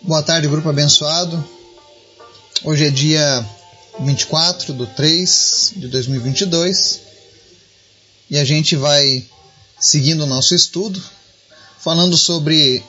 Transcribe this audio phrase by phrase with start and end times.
[0.00, 1.44] Boa tarde, grupo abençoado.
[2.62, 3.44] Hoje é dia
[3.98, 7.00] 24 de 3 de 2022
[8.30, 9.26] e a gente vai
[9.80, 11.02] seguindo o nosso estudo,
[11.80, 12.80] falando sobre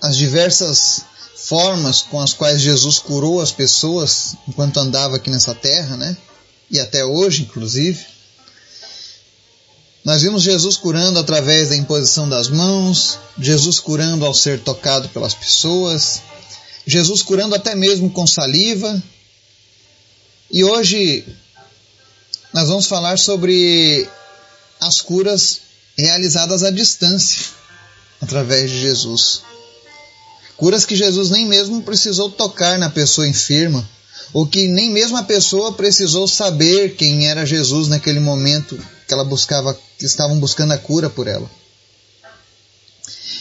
[0.00, 1.02] as diversas
[1.36, 6.16] formas com as quais Jesus curou as pessoas enquanto andava aqui nessa terra, né?
[6.70, 8.02] E até hoje, inclusive.
[10.02, 15.34] Nós vimos Jesus curando através da imposição das mãos, Jesus curando ao ser tocado pelas
[15.34, 16.22] pessoas,
[16.86, 19.02] Jesus curando até mesmo com saliva.
[20.50, 21.26] E hoje
[22.54, 24.08] nós vamos falar sobre
[24.80, 25.62] as curas
[25.98, 27.44] realizadas à distância
[28.20, 29.42] através de Jesus.
[30.56, 33.86] Curas que Jesus nem mesmo precisou tocar na pessoa enferma,
[34.32, 39.24] ou que nem mesmo a pessoa precisou saber quem era Jesus naquele momento que ela
[39.24, 41.50] buscava, que estavam buscando a cura por ela.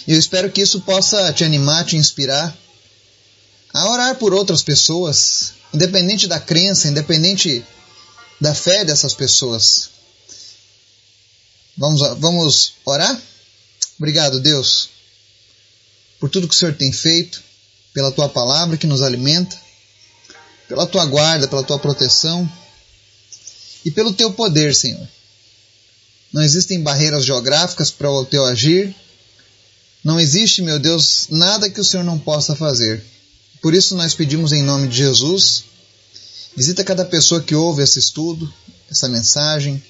[0.07, 2.55] Eu espero que isso possa te animar, te inspirar
[3.75, 7.61] a orar por outras pessoas, independente da crença, independente
[8.39, 9.89] da fé dessas pessoas.
[11.77, 13.21] Vamos, vamos orar?
[13.99, 14.89] Obrigado, Deus,
[16.21, 17.43] por tudo que o Senhor tem feito,
[17.93, 19.59] pela tua palavra que nos alimenta,
[20.69, 22.49] pela tua guarda, pela tua proteção
[23.83, 25.05] e pelo teu poder, Senhor.
[26.31, 28.95] Não existem barreiras geográficas para o teu agir.
[30.01, 33.03] Não existe, meu Deus, nada que o Senhor não possa fazer.
[33.61, 35.63] Por isso nós pedimos em nome de Jesus,
[36.55, 38.51] visita cada pessoa que ouve esse estudo,
[38.89, 39.81] essa mensagem,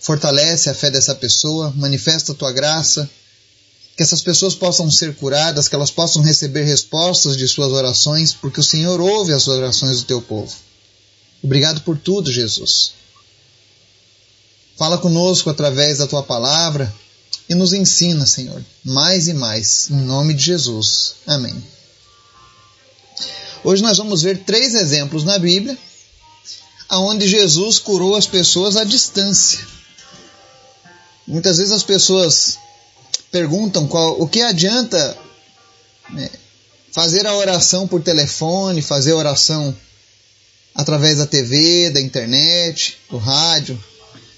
[0.00, 3.08] fortalece a fé dessa pessoa, manifesta a tua graça,
[3.96, 8.60] que essas pessoas possam ser curadas, que elas possam receber respostas de suas orações, porque
[8.60, 10.52] o Senhor ouve as orações do teu povo.
[11.42, 12.92] Obrigado por tudo, Jesus.
[14.76, 16.92] Fala conosco através da tua palavra
[17.48, 21.16] e nos ensina, Senhor, mais e mais, em nome de Jesus.
[21.26, 21.54] Amém.
[23.64, 25.78] Hoje nós vamos ver três exemplos na Bíblia
[26.90, 29.60] onde Jesus curou as pessoas à distância.
[31.26, 32.58] Muitas vezes as pessoas
[33.30, 35.16] perguntam qual, o que adianta
[36.10, 36.28] né,
[36.90, 39.74] fazer a oração por telefone, fazer a oração
[40.74, 43.82] através da TV, da internet, do rádio.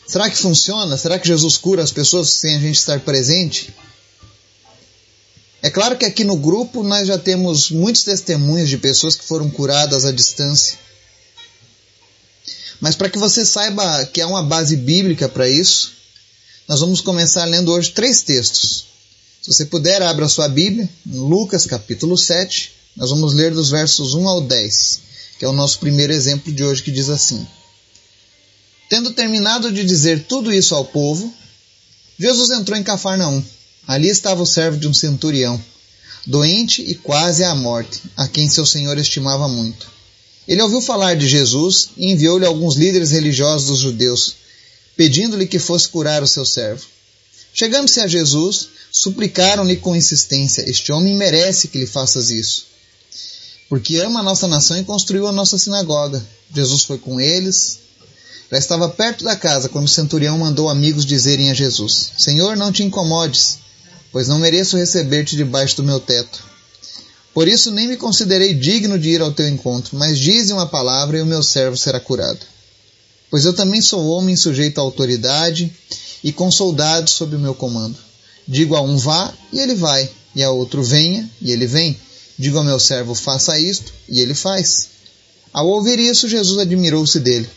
[0.06, 0.96] Será que funciona?
[0.96, 3.74] Será que Jesus cura as pessoas sem a gente estar presente?
[5.64, 9.48] É claro que aqui no grupo nós já temos muitos testemunhos de pessoas que foram
[9.48, 10.78] curadas à distância.
[12.78, 15.92] Mas para que você saiba que há uma base bíblica para isso,
[16.68, 18.84] nós vamos começar lendo hoje três textos.
[19.40, 24.12] Se você puder, abra sua Bíblia, em Lucas capítulo 7, nós vamos ler dos versos
[24.12, 25.00] 1 ao 10,
[25.38, 27.48] que é o nosso primeiro exemplo de hoje que diz assim:
[28.90, 31.32] Tendo terminado de dizer tudo isso ao povo,
[32.18, 33.42] Jesus entrou em Cafarnaum
[33.86, 35.62] Ali estava o servo de um centurião,
[36.26, 39.92] doente e quase à morte, a quem seu senhor estimava muito.
[40.48, 44.36] Ele ouviu falar de Jesus e enviou-lhe alguns líderes religiosos dos judeus,
[44.96, 46.82] pedindo-lhe que fosse curar o seu servo.
[47.52, 52.66] Chegando-se a Jesus, suplicaram-lhe com insistência: Este homem merece que lhe faças isso.
[53.68, 56.24] Porque ama a nossa nação e construiu a nossa sinagoga.
[56.54, 57.80] Jesus foi com eles.
[58.50, 62.72] Já estava perto da casa quando o centurião mandou amigos dizerem a Jesus: Senhor, não
[62.72, 63.63] te incomodes
[64.14, 66.44] pois não mereço receber-te debaixo do meu teto.
[67.34, 71.18] Por isso nem me considerei digno de ir ao teu encontro, mas dize uma palavra
[71.18, 72.38] e o meu servo será curado.
[73.28, 75.72] Pois eu também sou homem sujeito à autoridade
[76.22, 77.98] e com soldados sob o meu comando.
[78.46, 81.98] Digo a um vá e ele vai, e a outro venha e ele vem.
[82.38, 84.90] Digo ao meu servo faça isto e ele faz.
[85.52, 87.50] Ao ouvir isso, Jesus admirou-se dele.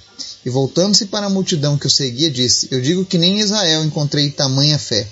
[0.43, 3.85] E voltando-se para a multidão que o seguia, disse: Eu digo que nem em Israel
[3.85, 5.07] encontrei tamanha fé.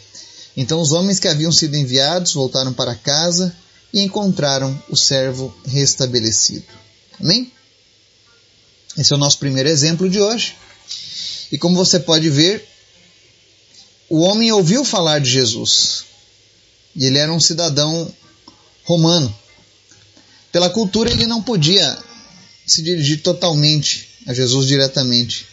[0.55, 3.55] Então os homens que haviam sido enviados voltaram para casa
[3.93, 6.65] e encontraram o servo restabelecido.
[7.19, 7.51] Amém?
[8.97, 10.55] Esse é o nosso primeiro exemplo de hoje.
[11.51, 12.65] E como você pode ver,
[14.09, 16.05] o homem ouviu falar de Jesus.
[16.95, 18.11] E ele era um cidadão
[18.83, 19.33] romano.
[20.51, 21.97] Pela cultura, ele não podia
[22.65, 25.45] se dirigir totalmente a Jesus diretamente.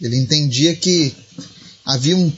[0.00, 1.14] Ele entendia que
[1.84, 2.32] havia um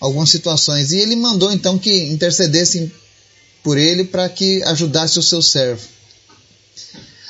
[0.00, 0.90] algumas situações.
[0.90, 2.90] E ele mandou então que intercedessem
[3.62, 5.86] por ele para que ajudasse o seu servo.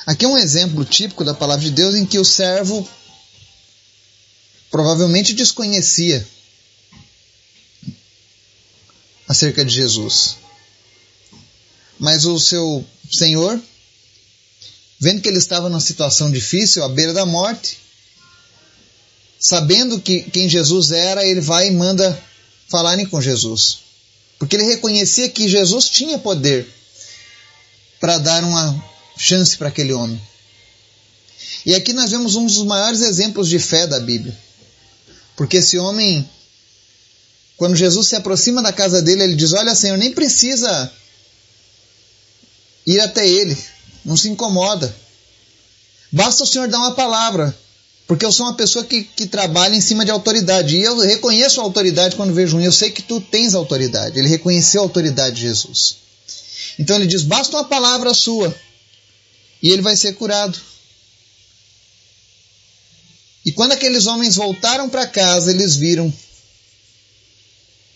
[0.05, 2.87] Aqui é um exemplo típico da palavra de Deus em que o servo
[4.71, 6.25] provavelmente desconhecia
[9.27, 10.37] acerca de Jesus.
[11.99, 13.61] Mas o seu senhor,
[14.99, 17.77] vendo que ele estava numa situação difícil, à beira da morte,
[19.39, 22.19] sabendo que quem Jesus era, ele vai e manda
[22.71, 23.79] falarem com Jesus.
[24.39, 26.67] Porque ele reconhecia que Jesus tinha poder
[27.99, 28.83] para dar uma
[29.15, 30.19] chance para aquele homem.
[31.63, 34.35] E aqui nós vemos um dos maiores exemplos de fé da Bíblia.
[35.35, 36.27] Porque esse homem,
[37.55, 40.91] quando Jesus se aproxima da casa dele, ele diz: Olha, Senhor, nem precisa
[42.87, 43.55] ir até ele,
[44.03, 44.93] não se incomoda.
[46.11, 47.55] Basta o Senhor dar uma palavra,
[48.07, 50.75] porque eu sou uma pessoa que, que trabalha em cima de autoridade.
[50.75, 52.61] E eu reconheço a autoridade quando vejo um.
[52.61, 54.19] Eu sei que tu tens autoridade.
[54.19, 55.97] Ele reconheceu a autoridade de Jesus.
[56.77, 58.53] Então ele diz: basta uma palavra sua
[59.61, 60.59] e ele vai ser curado.
[63.45, 66.13] E quando aqueles homens voltaram para casa, eles viram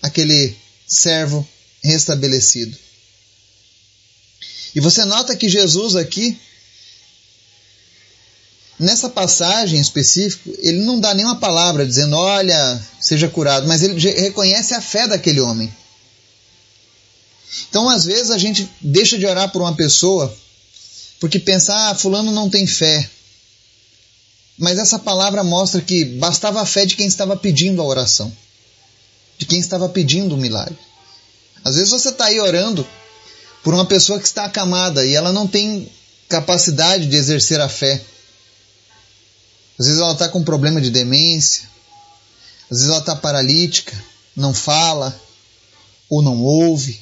[0.02, 0.56] aquele
[0.88, 1.48] servo
[1.84, 2.76] restabelecido.
[4.76, 6.38] E você nota que Jesus aqui,
[8.86, 14.74] nessa passagem específica, ele não dá nenhuma palavra dizendo, olha, seja curado, mas ele reconhece
[14.74, 15.74] a fé daquele homem.
[17.70, 20.34] Então, às vezes, a gente deixa de orar por uma pessoa
[21.20, 23.10] porque pensa, ah, fulano não tem fé.
[24.58, 28.32] Mas essa palavra mostra que bastava a fé de quem estava pedindo a oração,
[29.38, 30.78] de quem estava pedindo o milagre.
[31.64, 32.88] Às vezes você está aí orando
[33.64, 35.90] por uma pessoa que está acamada e ela não tem
[36.30, 38.02] capacidade de exercer a fé.
[39.78, 41.70] Às vezes ela está com problema de demência,
[42.70, 43.96] às vezes ela está paralítica,
[44.36, 45.20] não fala
[46.10, 47.00] ou não ouve.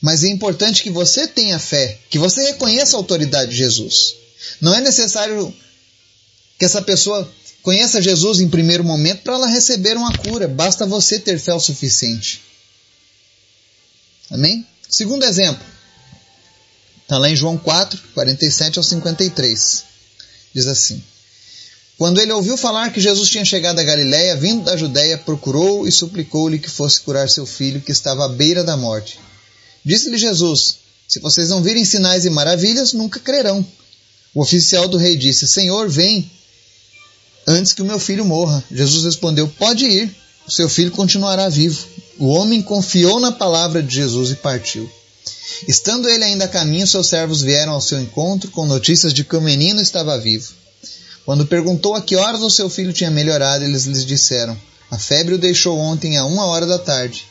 [0.00, 4.14] Mas é importante que você tenha fé, que você reconheça a autoridade de Jesus.
[4.60, 5.54] Não é necessário
[6.58, 7.30] que essa pessoa
[7.62, 10.46] conheça Jesus em primeiro momento para ela receber uma cura.
[10.46, 12.42] Basta você ter fé o suficiente.
[14.30, 14.66] Amém?
[14.88, 15.64] Segundo exemplo.
[17.02, 19.84] Está lá em João 4, 47 ao 53.
[20.54, 21.02] Diz assim:
[21.96, 25.92] Quando ele ouviu falar que Jesus tinha chegado a Galiléia, vindo da Judéia, procurou e
[25.92, 29.20] suplicou-lhe que fosse curar seu filho, que estava à beira da morte.
[29.84, 33.64] Disse-lhe Jesus: Se vocês não virem sinais e maravilhas, nunca crerão.
[34.34, 36.28] O oficial do rei disse: Senhor, vem
[37.46, 38.64] antes que o meu filho morra.
[38.72, 40.12] Jesus respondeu: Pode ir,
[40.48, 41.86] o seu filho continuará vivo.
[42.18, 44.90] O homem confiou na palavra de Jesus e partiu.
[45.68, 49.36] Estando ele ainda a caminho, seus servos vieram ao seu encontro com notícias de que
[49.36, 50.63] o menino estava vivo.
[51.24, 54.56] Quando perguntou a que horas o seu filho tinha melhorado, eles lhes disseram:
[54.90, 57.26] A febre o deixou ontem a uma hora da tarde.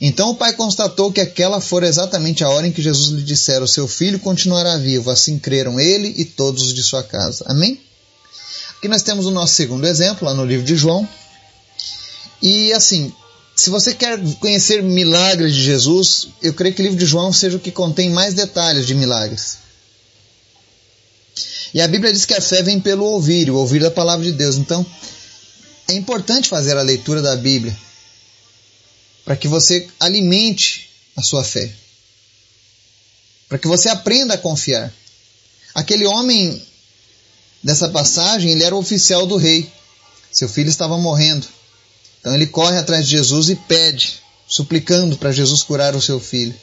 [0.00, 3.66] Então o pai constatou que aquela fora exatamente a hora em que Jesus lhe dissera:
[3.66, 5.10] seu filho continuará vivo.
[5.10, 7.44] Assim creram ele e todos os de sua casa.
[7.46, 7.80] Amém?
[8.76, 11.08] Aqui nós temos o nosso segundo exemplo, lá no livro de João.
[12.42, 13.12] E assim,
[13.56, 17.56] se você quer conhecer milagres de Jesus, eu creio que o livro de João seja
[17.56, 19.63] o que contém mais detalhes de milagres.
[21.74, 24.32] E a Bíblia diz que a fé vem pelo ouvir, o ouvir da palavra de
[24.32, 24.56] Deus.
[24.56, 24.86] Então,
[25.88, 27.76] é importante fazer a leitura da Bíblia
[29.24, 31.72] para que você alimente a sua fé.
[33.48, 34.92] Para que você aprenda a confiar.
[35.74, 36.62] Aquele homem
[37.62, 39.70] dessa passagem, ele era oficial do rei.
[40.30, 41.46] Seu filho estava morrendo.
[42.20, 46.54] Então ele corre atrás de Jesus e pede, suplicando para Jesus curar o seu filho.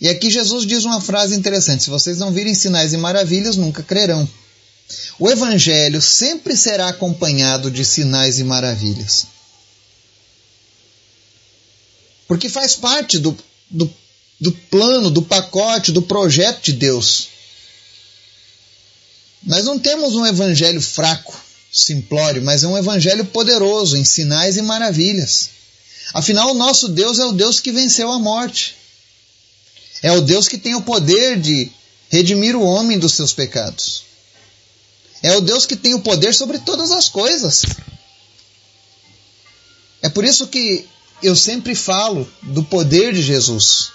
[0.00, 3.82] E aqui Jesus diz uma frase interessante: se vocês não virem sinais e maravilhas, nunca
[3.82, 4.28] crerão.
[5.18, 9.26] O evangelho sempre será acompanhado de sinais e maravilhas.
[12.28, 13.36] Porque faz parte do,
[13.70, 13.92] do,
[14.40, 17.28] do plano, do pacote, do projeto de Deus.
[19.42, 21.40] Nós não temos um evangelho fraco,
[21.72, 25.50] simplório, mas é um evangelho poderoso em sinais e maravilhas.
[26.12, 28.76] Afinal, o nosso Deus é o Deus que venceu a morte.
[30.02, 31.70] É o Deus que tem o poder de
[32.08, 34.04] redimir o homem dos seus pecados.
[35.22, 37.62] É o Deus que tem o poder sobre todas as coisas.
[40.02, 40.86] É por isso que
[41.22, 43.90] eu sempre falo do poder de Jesus.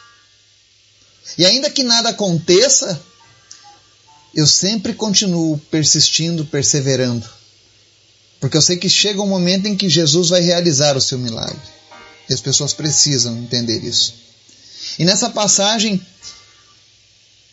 [1.38, 3.02] E ainda que nada aconteça,
[4.34, 7.30] eu sempre continuo persistindo, perseverando.
[8.40, 11.62] Porque eu sei que chega um momento em que Jesus vai realizar o seu milagre.
[12.28, 14.16] E as pessoas precisam entender isso.
[14.98, 16.02] E nessa passagem,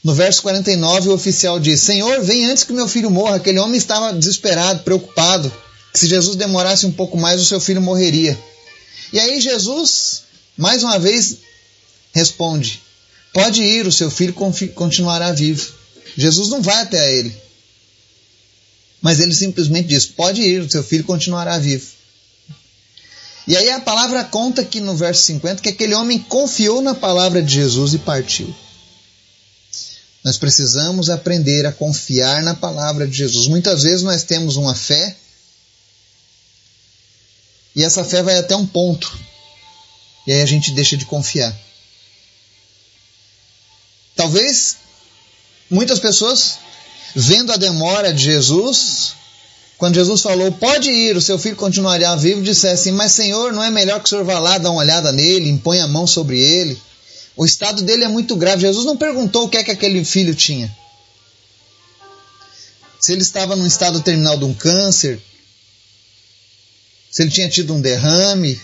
[0.02, 3.36] no verso 49, o oficial diz: Senhor, vem antes que meu filho morra.
[3.36, 5.52] Aquele homem estava desesperado, preocupado,
[5.92, 8.38] que se Jesus demorasse um pouco mais, o seu filho morreria.
[9.12, 10.22] E aí Jesus,
[10.56, 11.38] mais uma vez,
[12.12, 12.80] responde:
[13.32, 14.34] Pode ir, o seu filho
[14.74, 15.72] continuará vivo.
[16.16, 17.34] Jesus não vai até ele.
[19.00, 21.97] Mas ele simplesmente diz: Pode ir, o seu filho continuará vivo.
[23.48, 27.42] E aí a palavra conta aqui no verso 50 que aquele homem confiou na palavra
[27.42, 28.54] de Jesus e partiu.
[30.22, 33.48] Nós precisamos aprender a confiar na palavra de Jesus.
[33.48, 35.16] Muitas vezes nós temos uma fé
[37.74, 39.18] e essa fé vai até um ponto.
[40.26, 41.56] E aí a gente deixa de confiar.
[44.14, 44.76] Talvez
[45.70, 46.58] muitas pessoas,
[47.16, 49.14] vendo a demora de Jesus,
[49.78, 53.70] quando Jesus falou, pode ir, o seu filho continuará vivo, dissessem, mas Senhor, não é
[53.70, 56.76] melhor que o Senhor vá lá dar uma olhada nele, impõe a mão sobre ele?
[57.36, 58.62] O estado dele é muito grave.
[58.62, 60.76] Jesus não perguntou o que é que aquele filho tinha.
[63.00, 65.20] Se ele estava num estado terminal de um câncer,
[67.08, 68.60] se ele tinha tido um derrame,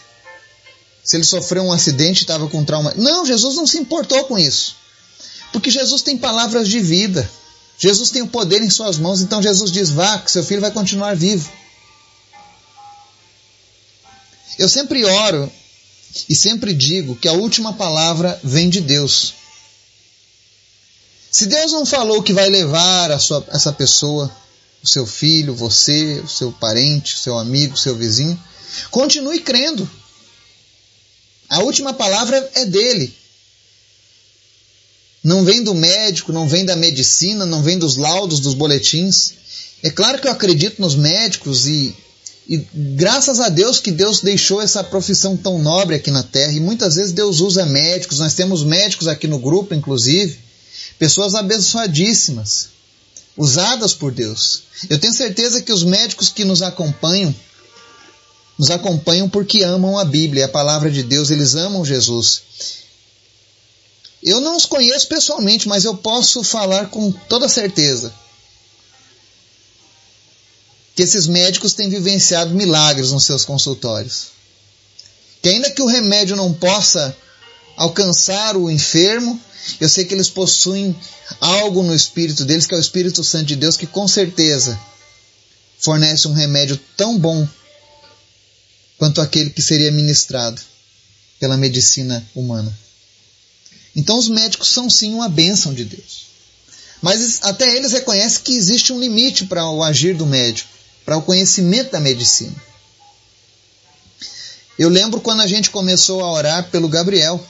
[1.04, 2.92] se ele sofreu um acidente e estava com trauma.
[2.96, 4.74] Não, Jesus não se importou com isso.
[5.52, 7.30] Porque Jesus tem palavras de vida.
[7.78, 10.70] Jesus tem o poder em suas mãos, então Jesus diz: vá, que seu filho vai
[10.70, 11.50] continuar vivo.
[14.58, 15.52] Eu sempre oro
[16.28, 19.34] e sempre digo que a última palavra vem de Deus.
[21.30, 24.30] Se Deus não falou que vai levar sua, essa pessoa,
[24.80, 28.40] o seu filho, você, o seu parente, o seu amigo, o seu vizinho,
[28.92, 29.90] continue crendo.
[31.48, 33.12] A última palavra é dele.
[35.24, 39.32] Não vem do médico, não vem da medicina, não vem dos laudos, dos boletins.
[39.82, 41.96] É claro que eu acredito nos médicos e,
[42.46, 46.52] e graças a Deus que Deus deixou essa profissão tão nobre aqui na Terra.
[46.52, 50.38] E muitas vezes Deus usa médicos, nós temos médicos aqui no grupo, inclusive,
[50.98, 52.68] pessoas abençoadíssimas,
[53.34, 54.64] usadas por Deus.
[54.90, 57.34] Eu tenho certeza que os médicos que nos acompanham,
[58.58, 62.42] nos acompanham porque amam a Bíblia, a palavra de Deus, eles amam Jesus.
[64.24, 68.12] Eu não os conheço pessoalmente, mas eu posso falar com toda certeza
[70.96, 74.28] que esses médicos têm vivenciado milagres nos seus consultórios.
[75.42, 77.14] Que ainda que o remédio não possa
[77.76, 79.38] alcançar o enfermo,
[79.78, 80.96] eu sei que eles possuem
[81.40, 84.78] algo no espírito deles, que é o Espírito Santo de Deus, que com certeza
[85.78, 87.46] fornece um remédio tão bom
[88.96, 90.62] quanto aquele que seria ministrado
[91.38, 92.83] pela medicina humana.
[93.94, 96.24] Então os médicos são sim uma bênção de Deus.
[97.00, 100.70] Mas até eles reconhecem que existe um limite para o agir do médico,
[101.04, 102.54] para o conhecimento da medicina.
[104.78, 107.44] Eu lembro quando a gente começou a orar pelo Gabriel.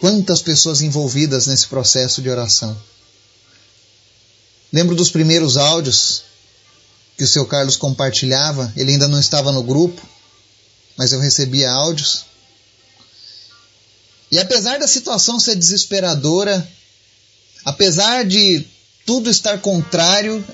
[0.00, 2.76] Quantas pessoas envolvidas nesse processo de oração.
[4.72, 6.24] Lembro dos primeiros áudios
[7.16, 10.02] que o seu Carlos compartilhava, ele ainda não estava no grupo,
[10.96, 12.24] mas eu recebia áudios.
[14.30, 16.66] E apesar da situação ser desesperadora,
[17.64, 18.66] apesar de
[19.04, 20.44] tudo estar contrário,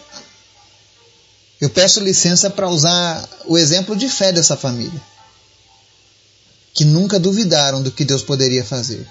[1.60, 5.00] eu peço licença para usar o exemplo de fé dessa família,
[6.74, 9.08] que nunca duvidaram do que Deus poderia fazer.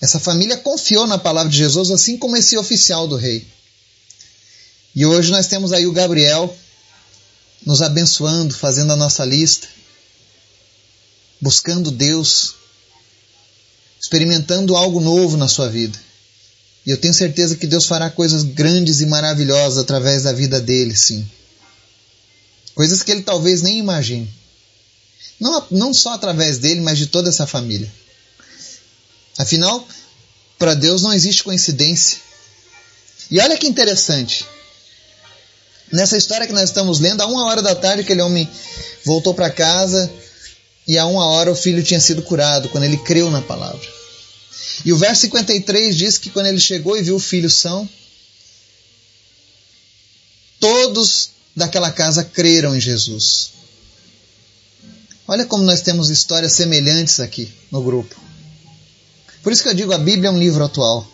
[0.00, 3.46] Essa família confiou na palavra de Jesus, assim como esse oficial do rei.
[4.94, 6.54] E hoje nós temos aí o Gabriel
[7.64, 9.66] nos abençoando, fazendo a nossa lista
[11.40, 12.54] buscando Deus,
[14.00, 15.98] experimentando algo novo na sua vida.
[16.86, 20.94] E eu tenho certeza que Deus fará coisas grandes e maravilhosas através da vida dele,
[20.94, 21.26] sim.
[22.74, 24.28] Coisas que ele talvez nem imagine.
[25.40, 27.90] Não, não só através dele, mas de toda essa família.
[29.38, 29.86] Afinal,
[30.58, 32.18] para Deus não existe coincidência.
[33.30, 34.44] E olha que interessante.
[35.90, 38.48] Nessa história que nós estamos lendo, a uma hora da tarde, aquele homem
[39.04, 40.10] voltou para casa,
[40.86, 43.88] e a uma hora o filho tinha sido curado, quando ele creu na palavra.
[44.84, 47.88] E o verso 53 diz que quando ele chegou e viu o filho são,
[50.60, 53.52] todos daquela casa creram em Jesus.
[55.26, 58.14] Olha como nós temos histórias semelhantes aqui no grupo.
[59.42, 61.06] Por isso que eu digo, a Bíblia é um livro atual.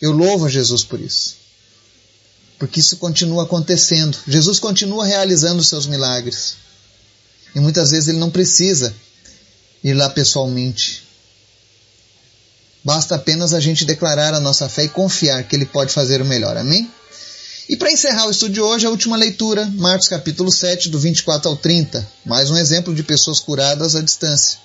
[0.00, 1.36] Eu louvo a Jesus por isso.
[2.58, 4.18] Porque isso continua acontecendo.
[4.26, 6.56] Jesus continua realizando seus milagres.
[7.54, 8.94] E muitas vezes ele não precisa
[9.82, 11.02] ir lá pessoalmente.
[12.84, 16.24] Basta apenas a gente declarar a nossa fé e confiar que ele pode fazer o
[16.24, 16.56] melhor.
[16.56, 16.90] Amém?
[17.68, 21.48] E para encerrar o estudo de hoje, a última leitura, Marcos capítulo 7, do 24
[21.48, 22.06] ao 30.
[22.24, 24.58] Mais um exemplo de pessoas curadas à distância.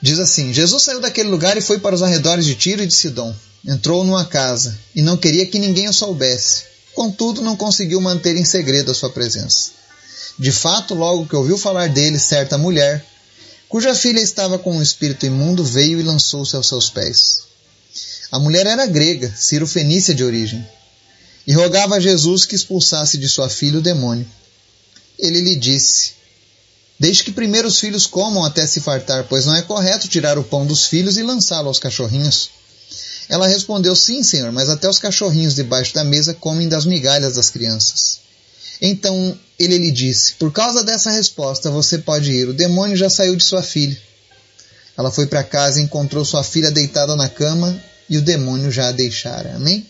[0.00, 2.94] Diz assim: Jesus saiu daquele lugar e foi para os arredores de Tiro e de
[2.94, 3.34] Sidom.
[3.66, 6.64] Entrou numa casa e não queria que ninguém o soubesse.
[6.94, 9.77] Contudo, não conseguiu manter em segredo a sua presença.
[10.38, 13.04] De fato, logo que ouviu falar dele, certa mulher,
[13.68, 17.40] cuja filha estava com um espírito imundo, veio e lançou-se aos seus pés.
[18.30, 20.64] A mulher era grega, Ciro-fenícia de origem,
[21.46, 24.26] e rogava a Jesus que expulsasse de sua filha o demônio.
[25.18, 26.12] Ele lhe disse:
[27.00, 30.44] Deixe que primeiro os filhos comam até se fartar, pois não é correto tirar o
[30.44, 32.50] pão dos filhos e lançá-lo aos cachorrinhos.
[33.28, 37.50] Ela respondeu: Sim, senhor, mas até os cachorrinhos debaixo da mesa comem das migalhas das
[37.50, 38.27] crianças.
[38.80, 43.34] Então ele lhe disse: Por causa dessa resposta você pode ir, o demônio já saiu
[43.36, 43.96] de sua filha.
[44.96, 48.88] Ela foi para casa e encontrou sua filha deitada na cama e o demônio já
[48.88, 49.54] a deixara.
[49.54, 49.86] Amém?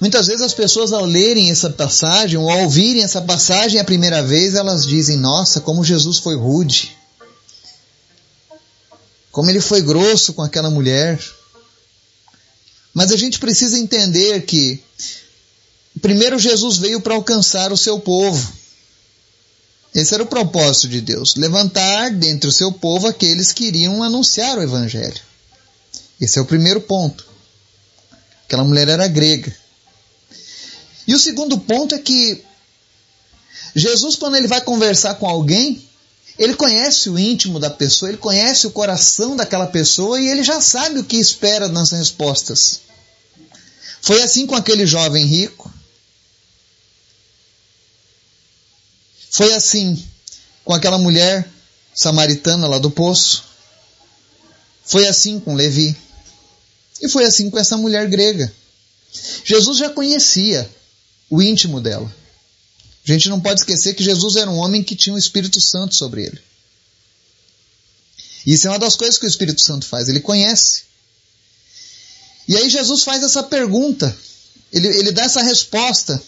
[0.00, 4.22] Muitas vezes as pessoas ao lerem essa passagem ou ao ouvirem essa passagem a primeira
[4.22, 6.96] vez, elas dizem: "Nossa, como Jesus foi rude.
[9.30, 11.20] Como ele foi grosso com aquela mulher".
[12.92, 14.82] Mas a gente precisa entender que
[16.02, 18.52] primeiro Jesus veio para alcançar o seu povo.
[19.94, 24.58] Esse era o propósito de Deus: levantar dentre o seu povo aqueles que iriam anunciar
[24.58, 25.20] o Evangelho.
[26.20, 27.26] Esse é o primeiro ponto.
[28.44, 29.54] Aquela mulher era grega.
[31.06, 32.44] E o segundo ponto é que
[33.74, 35.82] Jesus, quando ele vai conversar com alguém,
[36.38, 40.60] ele conhece o íntimo da pessoa, ele conhece o coração daquela pessoa e ele já
[40.60, 42.80] sabe o que espera nas respostas.
[44.00, 45.72] Foi assim com aquele jovem rico.
[49.32, 50.06] Foi assim
[50.62, 51.48] com aquela mulher
[51.94, 53.44] samaritana lá do poço.
[54.84, 55.96] Foi assim com Levi.
[57.00, 58.52] E foi assim com essa mulher grega.
[59.42, 60.70] Jesus já conhecia
[61.30, 62.14] o íntimo dela.
[63.08, 65.94] A gente não pode esquecer que Jesus era um homem que tinha o Espírito Santo
[65.94, 66.38] sobre ele.
[68.46, 70.82] Isso é uma das coisas que o Espírito Santo faz, ele conhece.
[72.46, 74.14] E aí Jesus faz essa pergunta,
[74.70, 76.22] ele, ele dá essa resposta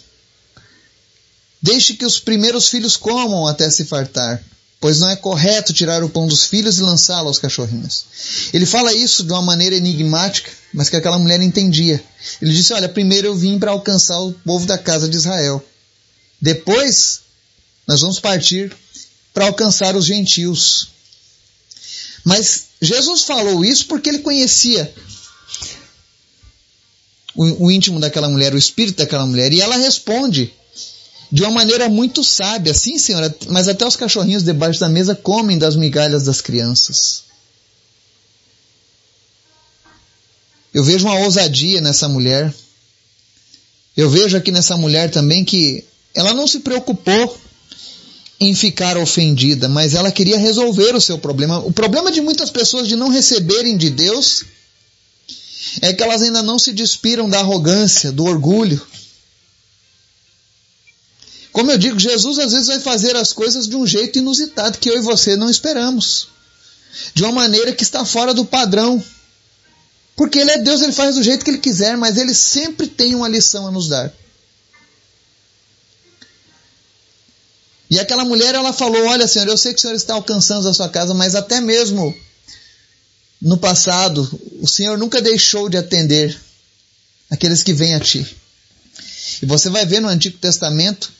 [1.65, 4.45] Deixe que os primeiros filhos comam até se fartar,
[4.79, 8.05] pois não é correto tirar o pão dos filhos e lançá-lo aos cachorrinhos.
[8.53, 12.05] Ele fala isso de uma maneira enigmática, mas que aquela mulher entendia.
[12.43, 15.65] Ele disse: Olha, primeiro eu vim para alcançar o povo da casa de Israel.
[16.39, 17.21] Depois,
[17.87, 18.71] nós vamos partir
[19.33, 20.89] para alcançar os gentios.
[22.23, 24.95] Mas Jesus falou isso porque ele conhecia
[27.35, 30.53] o, íntimo daquela mulher, o espírito daquela mulher, e ela responde
[31.35, 32.73] de uma maneira muito sábia.
[32.73, 37.25] Sim, senhora, mas até os cachorrinhos debaixo da mesa comem das migalhas das crianças.
[40.73, 42.55] Eu vejo uma ousadia nessa mulher.
[43.97, 45.83] Eu vejo aqui nessa mulher também que
[46.15, 47.37] ela não se preocupou
[48.39, 51.59] em ficar ofendida, mas ela queria resolver o seu problema.
[51.59, 54.45] O problema de muitas pessoas de não receberem de Deus
[55.83, 58.81] é que elas ainda não se despiram da arrogância, do orgulho.
[61.55, 64.91] Como eu digo, Jesus às vezes vai fazer as coisas de um jeito inusitado que
[64.91, 66.27] eu e você não esperamos.
[67.15, 69.03] De uma maneira que está fora do padrão.
[70.17, 73.15] Porque Ele é Deus, Ele faz do jeito que Ele quiser, mas Ele sempre tem
[73.15, 74.13] uma lição a nos dar.
[77.89, 80.75] E aquela mulher, ela falou: Olha, Senhor, eu sei que o Senhor está alcançando a
[80.75, 82.13] sua casa, mas até mesmo
[83.41, 84.29] no passado,
[84.61, 86.37] o Senhor nunca deixou de atender
[87.31, 88.27] aqueles que vêm a Ti.
[89.41, 91.13] E você vai ver no Antigo Testamento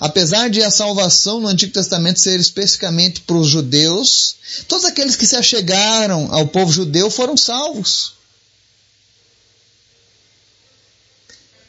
[0.00, 5.26] Apesar de a salvação no Antigo Testamento ser especificamente para os judeus, todos aqueles que
[5.26, 8.14] se achegaram ao povo judeu foram salvos.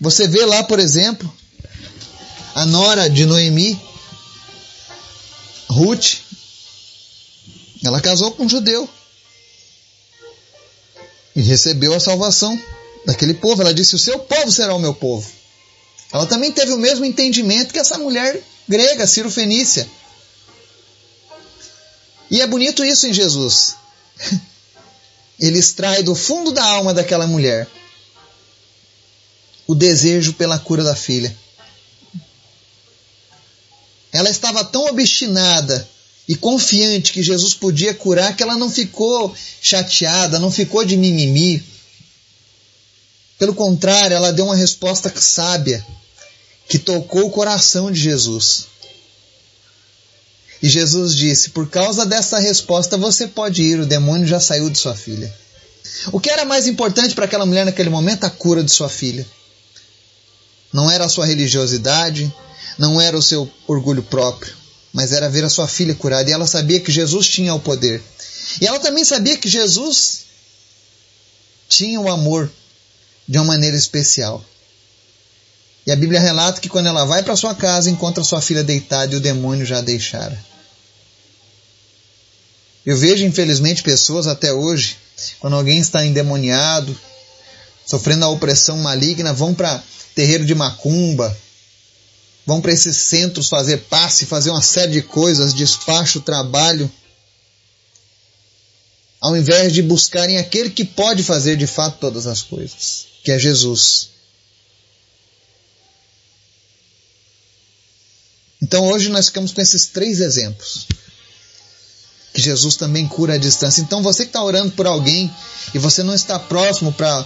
[0.02, 1.32] Você vê lá, por exemplo,
[2.54, 3.80] a nora de Noemi,
[5.70, 6.18] Ruth,
[7.84, 8.90] ela casou com um judeu
[11.36, 12.60] e recebeu a salvação
[13.06, 13.62] daquele povo.
[13.62, 15.30] Ela disse: O seu povo será o meu povo.
[16.12, 19.90] Ela também teve o mesmo entendimento que essa mulher grega, Ciro Fenícia.
[22.30, 23.76] E é bonito isso em Jesus.
[25.40, 27.68] Ele extrai do fundo da alma daquela mulher
[29.68, 31.36] o desejo pela cura da filha.
[34.12, 35.88] Ela estava tão obstinada
[36.28, 41.64] e confiante que Jesus podia curar que ela não ficou chateada, não ficou de mimimi.
[43.38, 45.86] Pelo contrário, ela deu uma resposta sábia
[46.68, 48.68] que tocou o coração de Jesus.
[50.62, 54.78] E Jesus disse: Por causa dessa resposta você pode ir, o demônio já saiu de
[54.78, 55.34] sua filha.
[56.12, 58.24] O que era mais importante para aquela mulher naquele momento?
[58.24, 59.26] A cura de sua filha.
[60.72, 62.34] Não era a sua religiosidade,
[62.78, 64.54] não era o seu orgulho próprio,
[64.92, 66.30] mas era ver a sua filha curada.
[66.30, 68.02] E ela sabia que Jesus tinha o poder.
[68.60, 70.26] E ela também sabia que Jesus
[71.68, 72.50] tinha o amor
[73.28, 74.44] de uma maneira especial.
[75.86, 79.14] E a Bíblia relata que quando ela vai para sua casa, encontra sua filha deitada
[79.14, 80.38] e o demônio já a deixara.
[82.86, 84.98] Eu vejo, infelizmente, pessoas até hoje,
[85.40, 86.96] quando alguém está endemoniado,
[87.86, 89.84] sofrendo a opressão maligna, vão para
[90.14, 91.36] terreiro de macumba,
[92.46, 96.92] vão para esses centros fazer passe, fazer uma série de coisas, despacho, trabalho,
[99.20, 103.40] ao invés de buscarem aquele que pode fazer de fato todas as coisas, que é
[103.40, 104.10] Jesus.
[108.62, 110.88] Então hoje nós ficamos com esses três exemplos.
[112.34, 113.82] que Jesus também cura à distância.
[113.82, 115.34] Então você que está orando por alguém
[115.74, 117.26] e você não está próximo para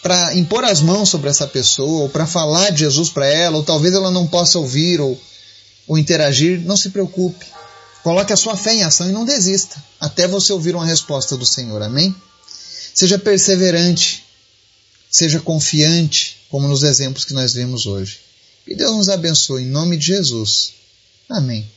[0.00, 3.64] para impor as mãos sobre essa pessoa, ou para falar de Jesus para ela, ou
[3.64, 5.20] talvez ela não possa ouvir ou,
[5.88, 7.44] ou interagir, não se preocupe.
[8.04, 11.44] Coloque a sua fé em ação e não desista, até você ouvir uma resposta do
[11.44, 11.82] Senhor.
[11.82, 12.14] Amém?
[12.94, 14.24] Seja perseverante,
[15.10, 18.18] seja confiante, como nos exemplos que nós vemos hoje.
[18.64, 20.72] Que Deus nos abençoe em nome de Jesus.
[21.28, 21.68] Amém.